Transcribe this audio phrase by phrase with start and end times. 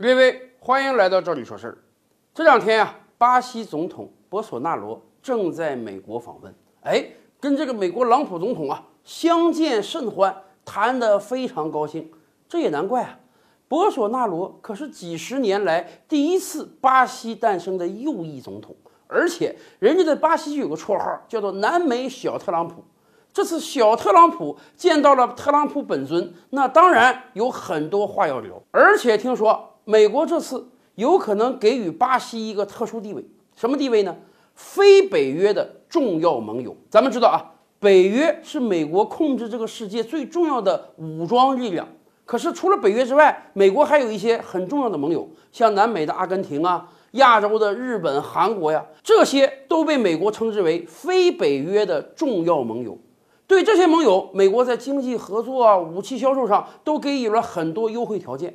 [0.00, 1.78] 各位，欢迎来到这里说事儿。
[2.32, 7.04] 这两天啊，巴西总统博索纳罗正在美国访问，哎，
[7.40, 10.32] 跟这个美国朗普总统啊相见甚欢，
[10.64, 12.08] 谈得非常高兴。
[12.48, 13.18] 这也难怪啊，
[13.66, 18.76] 博索纳罗可是几十年来第一次巴西诞生的右翼总统，
[19.08, 22.84] 而且人家在巴西就有个绰号，叫做“南美小特朗普”。
[23.34, 29.74] 这次小特朗普见到了特朗普本尊，那当然有很多话要聊，而且听说。
[29.90, 33.24] 美国这次有可能给予巴西一个特殊地位，
[33.56, 34.14] 什么地位呢？
[34.54, 36.76] 非北约的重要盟友。
[36.90, 37.40] 咱们知道啊，
[37.80, 41.88] 北约是美国控制这个世界最重要的武装力量。
[42.26, 52.98] 可是除了北约之外，美国还有一些很重要的盟友，像南美的阿根廷啊，亚洲的日本、韩国呀，这些都被美国称之为非北约的重要盟友。
[53.46, 58.54] 对这些盟友，美国在经济合作啊、武器销售上都给予了很多优惠条件。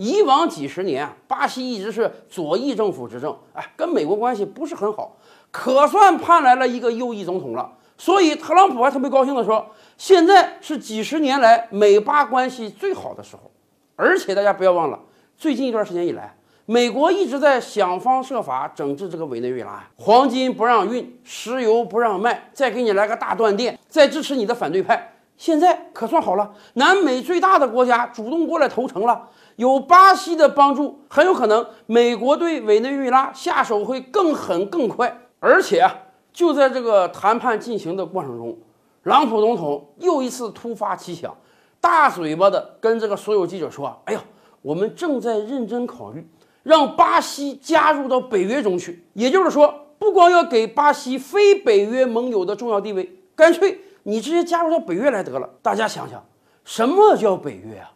[0.00, 5.14] 以往几十年啊，巴西一直是左翼政府执政，哎，跟美国关系不是很好，
[5.50, 7.70] 可算盼来了一个右翼总统了。
[7.98, 9.66] 所以特朗普还特别高兴地说，
[9.98, 13.50] 现在是几十年来美巴关系最好的时候。
[13.94, 14.98] 而且大家不要忘了，
[15.36, 16.34] 最近一段时间以来，
[16.64, 25.09] 美国一直在想方设法整治这个委内瑞拉，黄金不让运，石油不让卖，再给你来个大断电，再支持你的反对派。
[25.40, 35.18] 现在可算好了，南美最大的国家主动过来投诚了，有巴西的帮助，很有可能美国对委内瑞拉下手会更狠更快。
[35.38, 35.96] 而且啊，
[36.30, 38.58] 就在这个谈判进行的过程中，
[39.04, 41.34] 朗普总统又一次突发奇想，
[41.80, 44.22] 大嘴巴的跟这个所有记者说：“哎呀，
[44.60, 46.28] 我们正在认真考虑
[46.62, 55.48] 让巴西加入到北约中去，也就是说，不光要给巴西非北约盟友的重要地位，干脆。”你直接加入到北约来得了。
[55.62, 56.24] 大家想想，
[56.64, 57.92] 什么叫北约啊？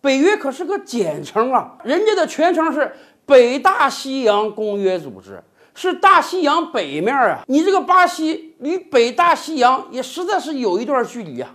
[0.00, 2.92] 北约可是个简称啊，人家的全称是
[3.24, 5.42] 北大西洋公约组织，
[5.74, 7.44] 是大西洋北面啊。
[7.46, 11.54] 你这个巴西离北大西洋也实在是有一段距离啊。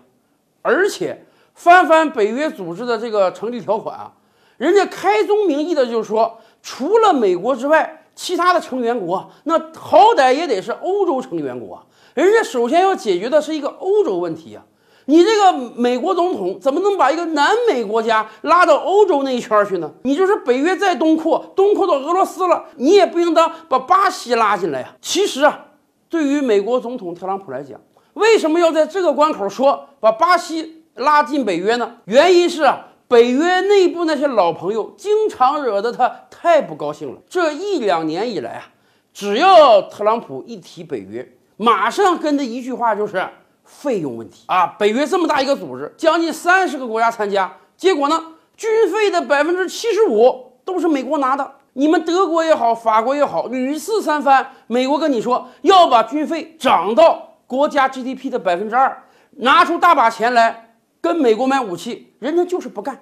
[0.62, 4.12] 而且翻翻北约组织的这个成立条款啊，
[4.58, 11.86] 人家开宗明义的就是说，除了美国之外，其他的成员国那好歹也得是欧洲成员国。
[12.24, 14.64] 人家首先要解决的是一个欧洲问题呀，
[15.06, 19.92] 你这个美国总统怎么能把一个南美国家拉到欧洲那一圈去呢？
[20.02, 24.96] 你就是北约再东扩，东扩到俄罗斯了，你也不应当把巴西拉进来呀。
[25.00, 25.66] 其实啊，
[26.10, 27.80] 对于美国总统特朗普来讲，
[28.16, 31.98] 为什么要在这个关口说把巴西拉进北约呢？
[32.06, 37.22] 原因是啊，北约内部那些老朋友经常惹得他太不高兴了。
[37.30, 38.70] 这一两年以来啊，
[39.14, 43.28] 只要特朗普一提北约，马上跟的一句话就是
[43.64, 44.68] 费用问题啊！
[44.80, 48.24] 北约这么大一个组织，将近三十个国家参加，结果呢，
[48.56, 51.52] 军费的百分之七十五都是美国拿的。
[51.74, 63.00] 你们德国也好，法国也好，屡次三番，美国跟你说要把军费涨到国家 GDP 的百分之二，拿出大把钱来跟美国买武器，人家就是不干。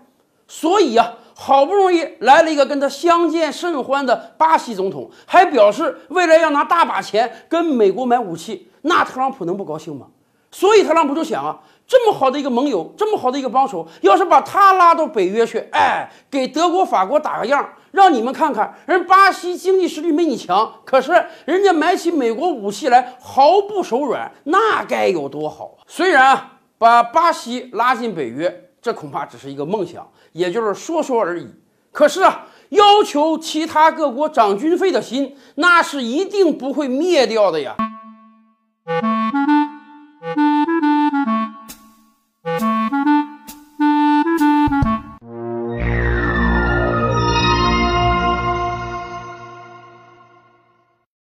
[0.47, 1.13] 所以啊。
[1.37, 10.07] 好不容易来了一个跟他相见甚欢的巴西总统，还表示未来要拿大把钱跟美国买武器，那特朗普能不高兴吗？
[10.49, 21.11] 所以特朗普就想啊，这么好的一个盟友，这么好的一个帮手，要是把他拉到北约去，哎，给德国、法国打个样，让你们看看，人巴西经济实力没你强，可是
[21.43, 25.83] 人家买起美国武器来毫不手软，那该有多好啊！
[25.85, 28.61] 虽然啊把巴西拉进北约。
[28.85, 31.47] 这恐怕只是一个梦想，也就是说说而已。
[31.91, 37.75] 可是啊，要求其他各国涨军费的心，那是一定不会灭掉的呀。